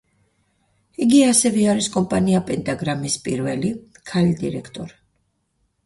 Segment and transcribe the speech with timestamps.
[1.05, 3.73] იგი ასევე არის კომპანია პენტაგრამის პირველი,
[4.13, 5.03] ქალი დირექტორი.